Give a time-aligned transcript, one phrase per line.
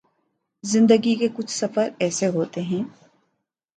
[0.63, 2.83] زندگی کے کچھ سفر ایسے ہوتے ہیں